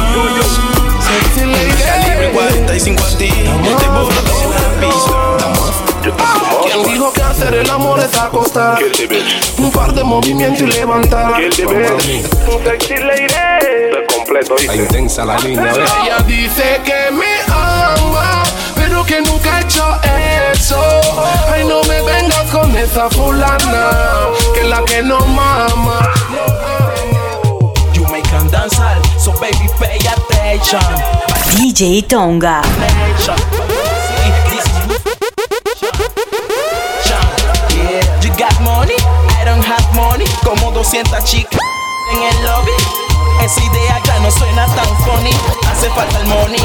[1.02, 1.82] Sexy lady.
[1.82, 5.18] Calibre 45 a ti, te borro de la pista.
[6.66, 8.78] ¿Quién dijo que hacer el amor es acostar?
[9.58, 11.34] Un par de movimientos y levantar.
[11.52, 12.22] Sexy lady.
[14.16, 14.54] completo.
[14.56, 15.72] Está intensa la línea.
[15.72, 18.44] Ella dice que me ama,
[18.76, 20.00] pero que nunca hecho
[20.52, 20.80] eso.
[21.52, 23.90] Ay, no me vengas con esa fulana,
[24.54, 26.12] que es la que no mama.
[27.92, 30.80] You make them dance all, so baby pay attention.
[31.56, 32.62] DJ Tonga.
[38.22, 38.96] You got money,
[39.38, 40.26] I don't have money.
[40.42, 41.60] Como 200 chicas
[42.12, 43.03] en el lobby.
[43.42, 45.30] Esa idea ya no suena tan funny.
[45.70, 46.60] Hace falta el money.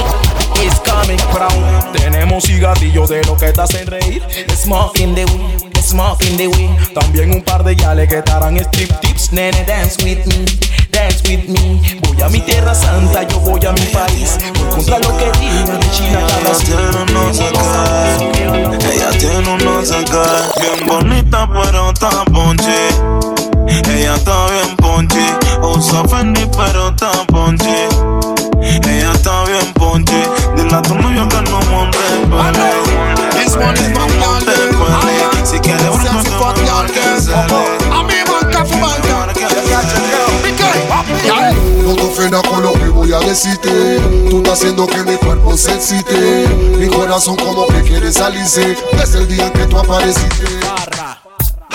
[0.63, 1.93] It's coming from.
[1.93, 4.21] Tenemos cigarrillos de lo que te hacen reír.
[4.55, 6.69] Smoking the weed, smoking the weed.
[6.93, 9.31] También un par de yales que te harán strip tips.
[9.31, 10.45] Nene, dance with me,
[10.91, 11.99] dance with me.
[12.01, 14.37] Voy a mi tierra santa, yo voy a mi país.
[14.55, 16.57] Voy contra lo que digan de China cada
[18.31, 22.89] tiene qué, ella tiene un no bien bonita pero está ponche.
[23.67, 25.19] Ella está bien ponche,
[25.61, 27.87] usa Fendi pero está ponche.
[28.61, 30.23] Ella está bien ponche,
[30.55, 31.97] dile a tu novio que no monte
[32.29, 32.69] pele.
[33.31, 34.59] This one is my monte
[35.49, 37.27] si quieres fuck voy y'all a girls.
[37.27, 37.91] hacer.
[37.91, 39.33] A mí banca fu banca.
[41.83, 43.99] No te ofendas con lo que voy a decirte.
[44.29, 46.47] Tú estás haciendo que mi cuerpo se excite.
[46.77, 48.77] Mi corazón como que quiere salirse.
[48.93, 50.59] Desde el día que tú apareciste.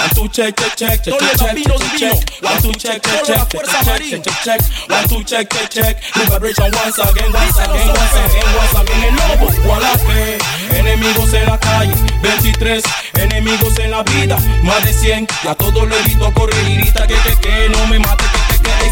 [0.05, 1.57] One two check check check check check check
[1.97, 2.43] check.
[2.45, 4.61] One two check check check check check.
[4.91, 5.97] One two check check check.
[6.17, 9.01] New vibration once again, once again, once again, once again.
[9.01, 10.39] El lobo Gualaje.
[10.77, 12.85] Enemigos en la calle, 23
[13.15, 15.27] enemigos en la vida, más de 100.
[15.43, 18.25] Ya todo lo he visto correr y grita que que que no me mate.
[18.25, 18.43] Que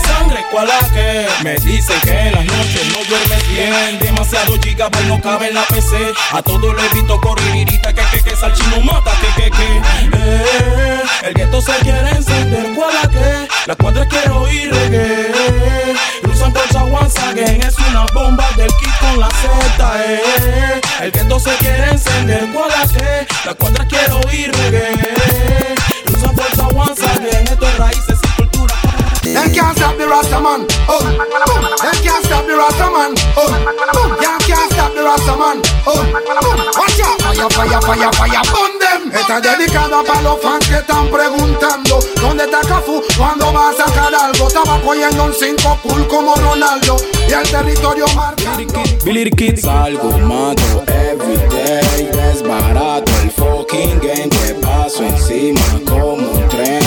[0.02, 1.26] sangre, ¿cuál que?
[1.42, 5.64] Me dicen que en las noches no duermes bien, demasiado gigabyte no cabe en la
[5.64, 6.12] PC.
[6.32, 6.42] A
[6.92, 9.80] grito correr y grita que que que salchino mata que que que.
[10.14, 13.48] Eh, el gueto se quiere encender, ¿cuál que?
[13.66, 15.32] La cuadra quiero oír reggae.
[16.22, 20.80] Cruzan por once again, es una bomba del kit con la Z, eh.
[21.00, 23.26] El gueto se quiere encender, ¿cuál que?
[23.44, 25.74] La cuadra quiero oír reggae.
[26.06, 28.31] Cruzan por once again, esto es raíces.
[29.32, 30.66] Them can't stop the Rasta man.
[30.88, 31.16] Oh, boom.
[31.16, 33.12] Them can't stop the Rasta man.
[33.36, 34.10] Oh, boom.
[34.20, 35.58] Them can't stop the Rasta man.
[35.86, 36.22] Oh, boom.
[36.76, 37.22] Watch out.
[37.22, 38.42] falla, falla, falla, falla,
[38.78, 39.12] them.
[39.12, 43.02] Está dedicada para los fans que están preguntando ¿Dónde está Cafu?
[43.16, 44.48] ¿Cuándo va a sacar algo?
[44.48, 46.96] Estaba cogiendo un 5 cool como Ronaldo
[47.28, 48.56] Y el territorio marca
[49.04, 56.48] Billy Kid Salgo, mato, everyday Es barato el fucking game Te paso encima como un
[56.48, 56.81] tren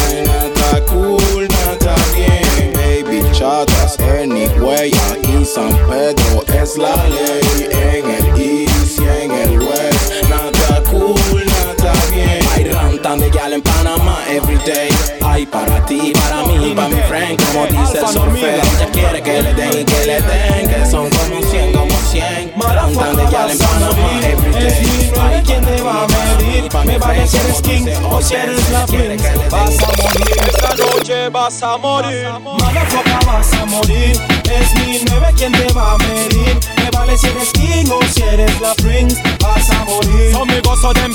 [5.45, 10.23] San Pedro es la ley En el east y en el west.
[10.27, 12.39] Nada cool, nada bien.
[12.55, 14.89] Hay rantan de gal en Panamá everyday
[15.21, 18.59] Hay para ti, para mí, para mi friend Como dice el surfer.
[18.59, 22.53] Ella quiere que le den y que le den Que son como 100, como 100
[22.57, 25.11] Rantan de gal en Panamá everyday.
[25.19, 26.69] Hay quien te va a medir.
[26.85, 30.37] Me vale si eres king o si eres la prince Vas a morir.
[30.47, 32.29] Esta noche vas a morir.
[32.41, 34.19] Motherfucker vas a morir.
[34.45, 38.21] Es mi nueve quien te va a medir Me vale si eres king o si
[38.21, 40.31] eres la prince Vas a morir.
[40.31, 41.13] So me go so them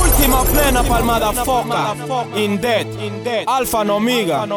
[0.00, 1.94] Última plena palmada foca
[2.36, 2.86] In dead,
[3.46, 4.42] alfa no miga.
[4.42, 4.48] Al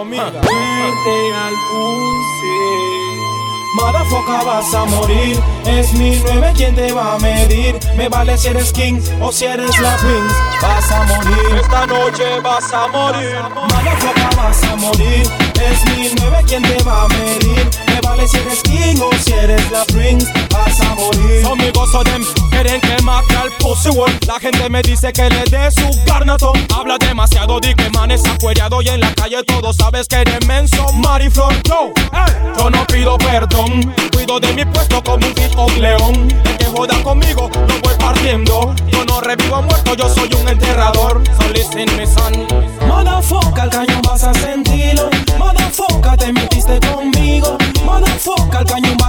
[3.75, 5.39] Motherfucker vas a morir.
[5.65, 9.45] Es mi nueve quien te va a medir Me vale si eres king o si
[9.45, 10.35] eres la prince.
[10.61, 11.59] Vas a morir.
[11.61, 13.35] Esta noche vas a morir.
[13.53, 18.37] Motherfucker vas a morir Es mi nueve quien te va a medir Me vale si
[18.37, 21.43] eres king o si eres la prince Vas a morir.
[21.43, 22.23] So me go so them
[22.61, 24.25] quieren que mate al pussy world.
[24.25, 28.21] La gente me dice que le dé su garnatón Habla demasiado, di que man es
[28.21, 30.91] Y en la calle todos sabes que eres menso.
[30.93, 33.93] Mariflor, yo, ey, yo no pido perdón.
[34.13, 36.27] Cuido de mi puesto como un tipo león.
[36.45, 38.73] El que joda conmigo, lo voy partiendo.
[38.87, 41.21] Yo no revivo a muerto, yo soy un enterrador.
[41.39, 42.47] So listen me son.
[42.87, 44.68] Motherfucker, el cañón vas a sentirlo.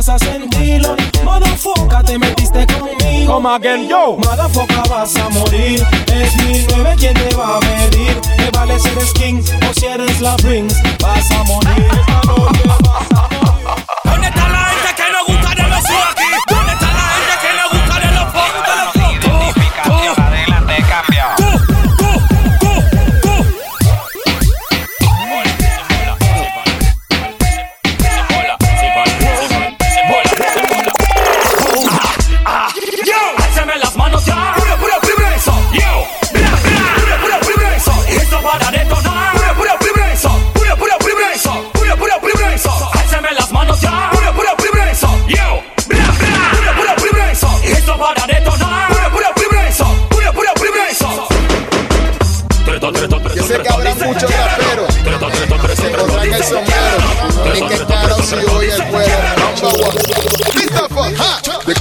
[0.01, 0.97] Vas a sentirlo.
[1.25, 3.35] Motherfucker, te metiste conmigo.
[3.35, 4.17] Come again, yo.
[4.17, 5.85] Motherfucker, vas a morir.
[6.07, 8.19] Es mi nueve quien te va a medir.
[8.39, 10.75] Me vale si eres king o si eres la prince.
[11.01, 11.87] Vas a morir.
[11.93, 13.30] Esta noche vas a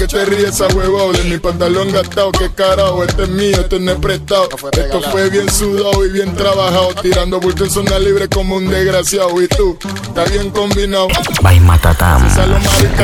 [0.10, 1.14] te ríes esa huevón?
[1.14, 4.50] De mi pantalón gastado, qué carajo, este es mío, este no es prestado.
[4.72, 9.40] Esto fue bien sudado y bien trabajado, tirando bulto en zona libre como un desgraciado.
[9.42, 11.08] Y tú, está bien combinado.
[11.42, 12.28] By Matatam.
[12.88, 12.96] Que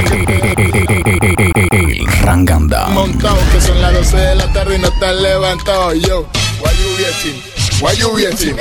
[2.22, 2.88] Ranganda.
[2.88, 5.94] montado, que son las 12 de la tarde y no estás levantado.
[5.94, 6.26] Yo,
[6.62, 7.42] why you waiting?
[7.82, 8.16] Why you?
[8.38, 8.54] Si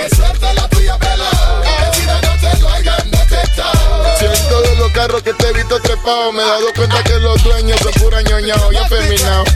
[4.85, 7.93] los carros que te he visto trepado, me he dado cuenta que los dueños son
[7.93, 9.49] pura ñoñao y afeminados.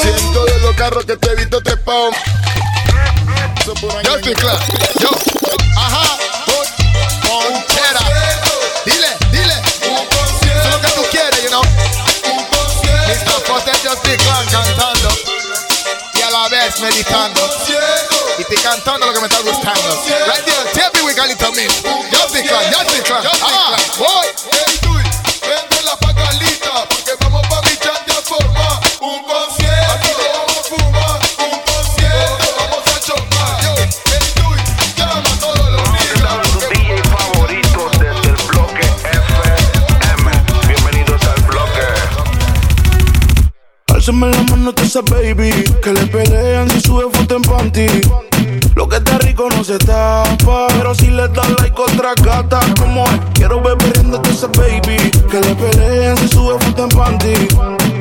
[0.00, 2.10] Si en todos los carros que te he visto trepado,
[3.64, 4.60] son pura Yo estoy claro.
[5.00, 5.08] Yo.
[5.76, 6.18] Ajá.
[7.26, 8.00] Ponchera.
[8.84, 9.54] Dile, dile.
[9.54, 11.62] Eso es lo que tú quieres, you know.
[13.08, 13.42] Mr.
[13.48, 14.06] Potter just
[14.52, 15.08] cantando.
[16.14, 17.40] Y a la vez meditando.
[18.42, 20.02] Y te cantando lo que me está gustando.
[20.26, 21.62] Right there, tell me we got it to me.
[22.10, 23.24] Just be clan, just be clan.
[23.24, 23.76] Ajá.
[23.98, 24.26] Voy.
[24.50, 24.92] Hey, tú.
[25.46, 26.88] Vente la pacalita.
[26.88, 28.80] Porque vamos pa' bichar de forma.
[29.00, 29.92] Un concierto.
[29.92, 31.20] Aquí no vamos a fumar.
[31.38, 32.46] Un concierto.
[32.58, 33.62] Vamos a chopar.
[33.62, 33.74] Yo.
[34.10, 34.48] Hey, tú.
[34.96, 36.50] Llama a todos los niggas.
[36.50, 40.26] Tu DJ favorito desde el bloque FM.
[40.66, 41.86] Bienvenidos al bloque.
[43.86, 48.21] Álzame la mano a esa baby Que le pelean si sube foto en panty
[55.52, 57.34] Le pelean si sube foto en panty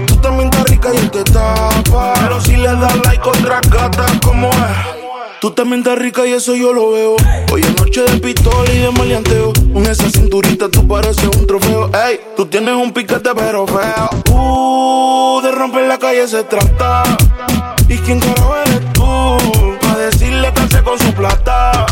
[0.08, 4.06] Tú también estás rica y él te tapa Pero si le das like otra gata
[4.24, 5.02] Como es
[5.42, 7.16] Tú también estás rica y eso yo lo veo.
[7.52, 9.52] Hoy es noche de pistola y de maleanteo.
[9.74, 11.90] Con esa cinturita tú pareces un trofeo.
[11.96, 14.10] Ey, tú tienes un piquete pero feo.
[14.32, 17.02] Uh, de romper la calle se trata.
[17.90, 19.02] ¿Y quién carajo eres tú?
[19.82, 21.88] Pa' decirle que hace con su plata.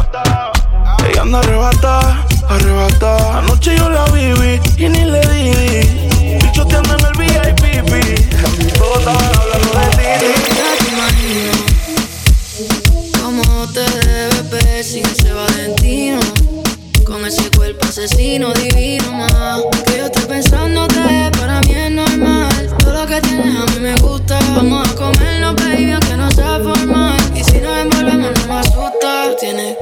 [1.09, 3.39] Ella anda arrebata, arrebatada.
[3.39, 6.37] Anoche yo la viví y ni le di.
[6.41, 7.63] Bichoteando en el VIP.
[8.77, 10.31] Todos estaban hablando de ti.
[13.21, 16.19] Como te debes ver sin ese valentino?
[17.05, 22.75] Con ese cuerpo asesino divino, más Que yo esté pensándote, para mí es normal.
[22.79, 24.39] Todo lo que tienes a mí me gusta.
[24.55, 27.17] Vamos a comerlo, baby, aunque no sea formal.
[27.35, 29.35] Y si nos envolvemos, no me asusta.
[29.39, 29.77] Tienes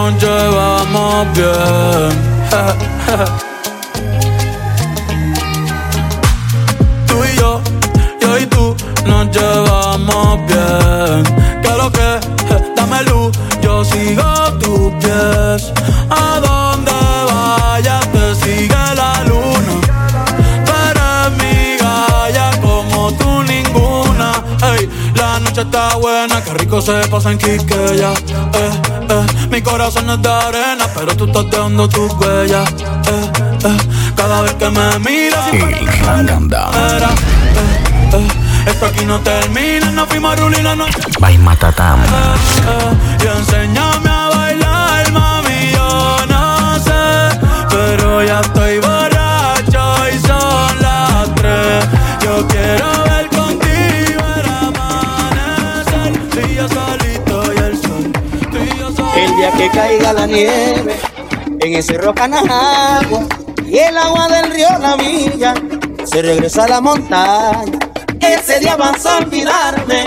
[0.00, 2.12] nos llevamos bien.
[7.06, 7.60] tú y yo,
[8.20, 8.76] yo y tú
[9.06, 11.22] nos llevamos bien.
[11.62, 12.18] Que lo que,
[12.76, 15.72] dame luz, yo sigo tus pies.
[16.10, 16.92] A donde
[17.30, 19.74] vayas te sigue la luna.
[20.64, 24.28] Tú eres mi galla como tú ninguna.
[25.14, 28.12] La noche está buena, que rico se pasa en Quiqueya.
[28.54, 28.70] Eh,
[29.10, 32.70] eh, mi corazón es de arena, pero tú estás dejando tus huellas.
[32.70, 33.32] Eh,
[33.64, 33.76] eh,
[34.16, 37.08] cada vez que me miras, Era,
[37.58, 37.80] eh,
[38.12, 38.28] eh,
[38.66, 40.86] esto aquí no termina, no fuimos a no.
[41.18, 42.00] By Matatam.
[43.22, 44.19] Y enséñame a
[60.12, 60.96] la nieve
[61.60, 63.26] en ese cerro Canajagua
[63.66, 65.54] y el agua del río La Villa
[66.04, 67.78] se regresa a la montaña.
[68.20, 70.04] Ese día vas a olvidarme,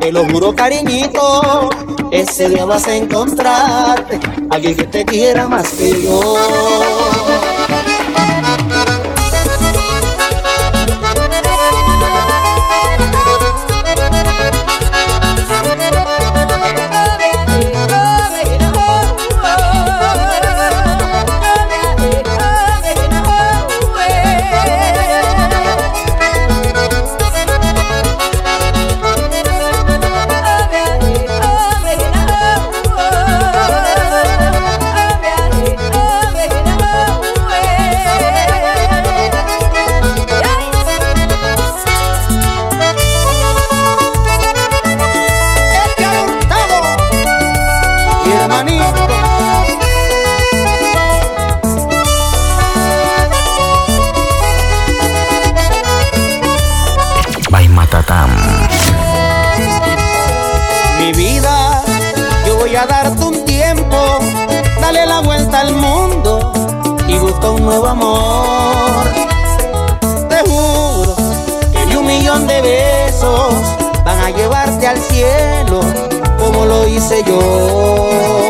[0.00, 1.70] te lo juro cariñito.
[2.12, 4.20] Ese día vas a encontrarte
[4.50, 7.49] alguien que te quiera más que yo.
[57.50, 58.30] By Matatam.
[60.98, 61.82] Mi vida,
[62.46, 64.18] yo voy a darte un tiempo,
[64.80, 66.52] dale la vuelta al mundo
[67.08, 69.04] y busca un nuevo amor.
[70.28, 71.16] Te juro
[71.88, 73.54] que un millón de besos
[74.04, 75.80] van a llevarte al cielo
[76.38, 78.49] como lo hice yo.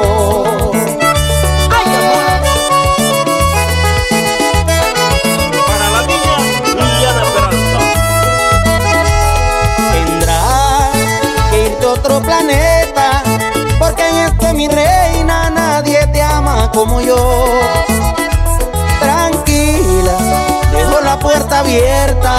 [14.61, 17.17] Mi reina nadie te ama como yo.
[19.01, 20.19] Tranquila,
[20.71, 22.35] dejo la puerta abierta,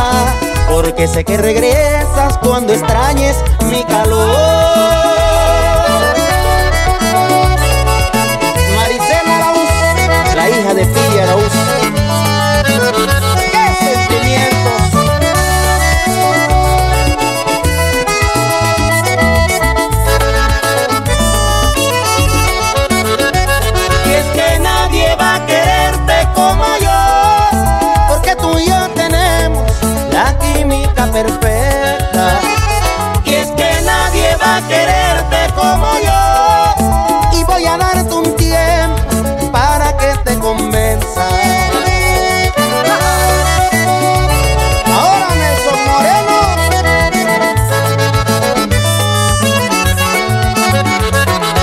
[0.70, 3.36] porque sé que regresas cuando extrañes
[3.72, 4.51] mi calor.
[33.26, 39.52] Y es que nadie va a quererte como yo, y voy a darte un tiempo
[39.52, 41.28] para que te convenza.
[44.92, 46.40] Ahora Nelson Moreno.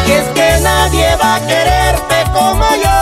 [0.06, 3.00] Y es que nadie va a quererte como yo,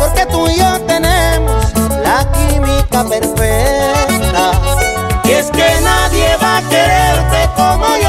[0.00, 1.72] porque tú y yo tenemos
[2.02, 3.95] la química perfecta.
[6.68, 8.05] Quererte como yo,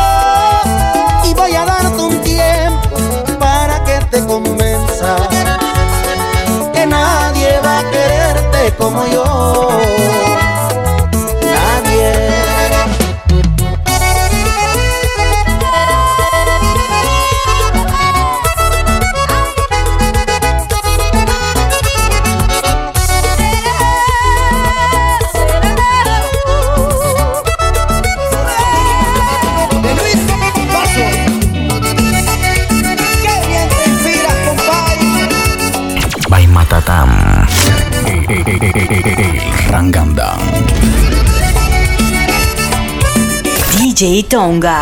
[44.29, 44.81] Tonga.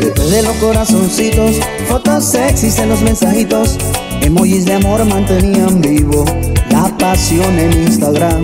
[0.00, 1.52] Después de los corazoncitos,
[1.88, 3.78] fotos sexys en los mensajitos,
[4.22, 6.24] emojis de amor mantenían vivo
[6.70, 8.42] la pasión en Instagram.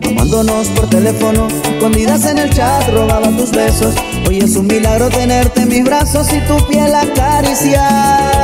[0.00, 3.94] llamándonos por teléfono, escondidas en el chat, robaba tus besos.
[4.26, 8.38] Hoy es un milagro tenerte en mis brazos y tu piel acariciar.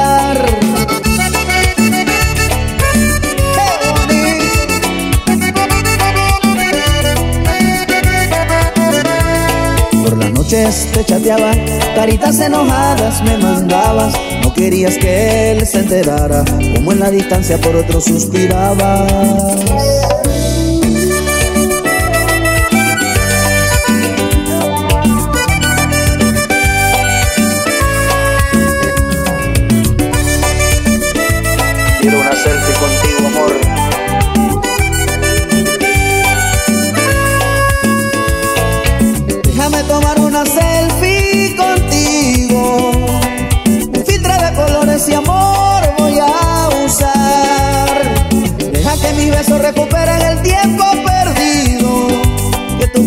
[10.55, 11.53] Noches te chateaba,
[11.95, 14.15] caritas enojadas me mandabas.
[14.43, 16.45] No querías que él se enterara,
[16.75, 19.13] como en la distancia por otro suspirabas.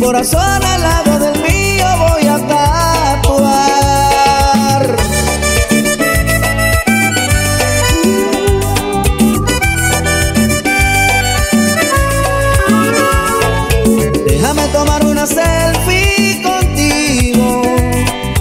[0.07, 3.57] Corazón al lado del mío voy a tatuar.
[14.25, 17.63] Déjame tomar una selfie contigo.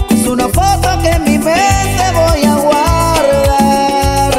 [0.09, 4.33] Es una foto que en mi mente voy a guardar.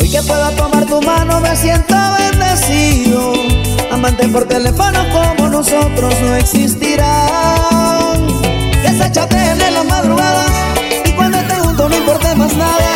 [0.00, 3.34] Hoy que pueda tomar tu mano me siento bendecido.
[3.90, 7.08] Amante por teléfono como nosotros no existirán.
[9.10, 10.44] Chateen en la madrugada
[11.04, 12.90] y cuando esté juntos no importe más nada.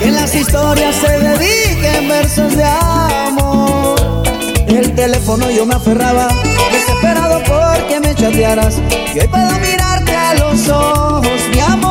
[0.00, 4.24] Que en las historias se dediquen versos de amor.
[4.66, 6.26] El teléfono yo me aferraba,
[6.72, 8.78] desesperado porque me chatearas.
[9.14, 11.89] Y hoy puedo mirarte a los ojos, mi amor,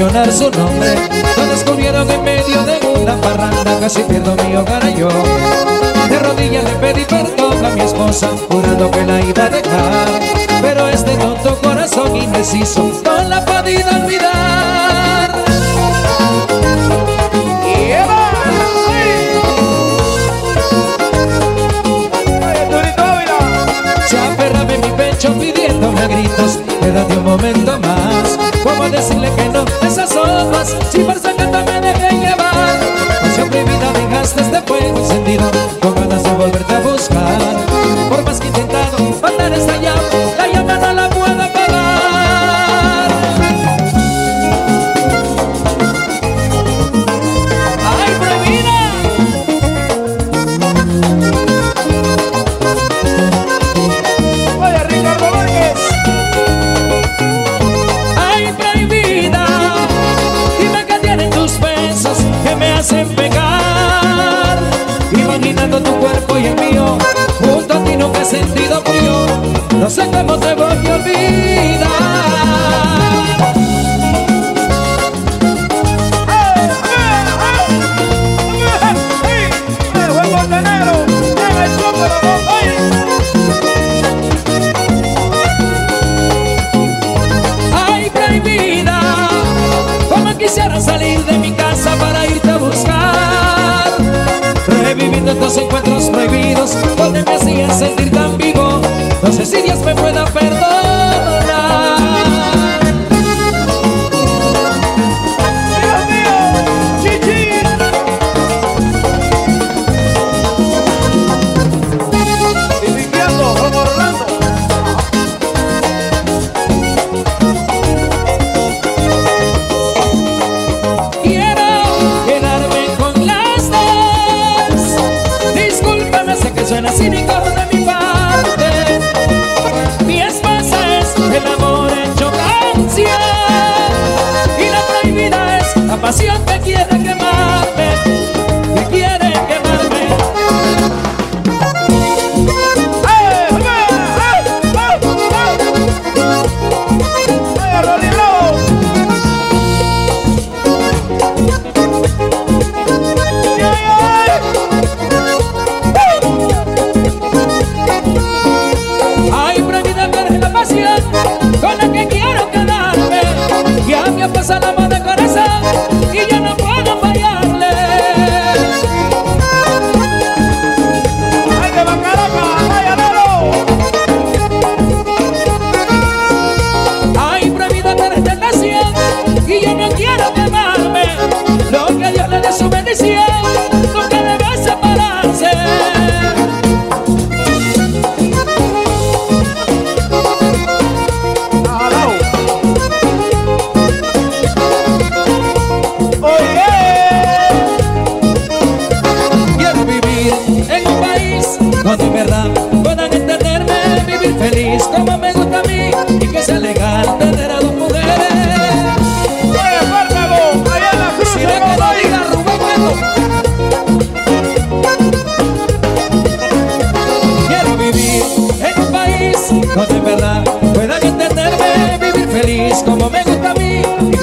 [0.00, 0.94] mencionar su nombre.
[1.36, 5.08] Lo descubrieron en medio de una parranda Casi pierdo mi hogar yo.
[6.08, 10.08] De rodillas le pedí perdón a mi esposa Jurando que la iba a dejar.
[10.62, 14.30] Pero este tonto corazón indeciso No la ha podido olvidar.
[24.06, 28.09] Se aferraba en mi pecho pidiéndome a gritos Quédate un momento más.
[28.62, 29.64] ¿Cómo decirle que no?
[29.86, 32.80] Esas otras chivarse que también dejen llevar
[33.22, 35.50] Pasión prohibida dejaste este fuego encendido
[35.80, 37.59] Con ganas de volverte a buscar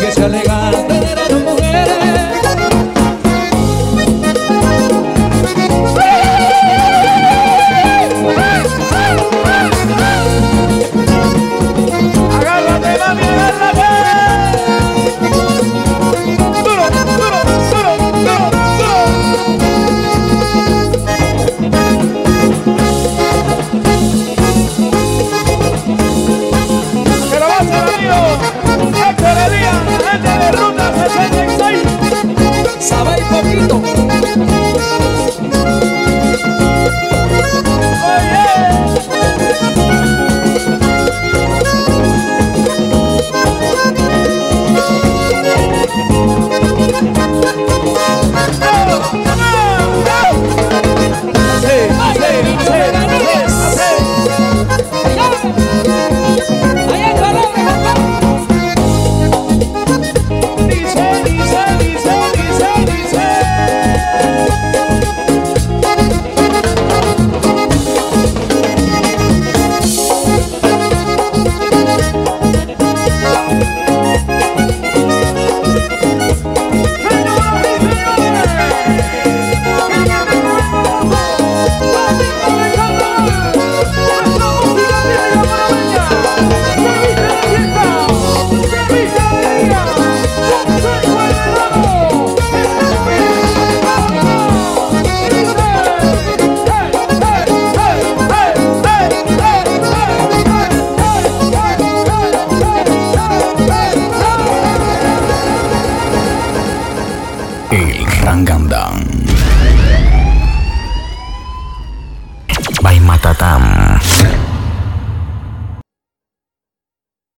[0.07, 0.66] que se alegan